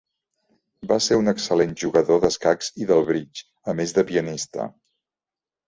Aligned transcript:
Va 0.91 0.95
ser 1.07 1.17
un 1.23 1.31
excel·lent 1.31 1.75
jugador 1.83 2.23
d'escacs 2.25 2.71
i 2.85 2.89
del 2.95 3.07
bridge, 3.13 3.47
a 3.75 3.79
més 3.83 3.97
de 4.01 4.07
pianista. 4.11 4.69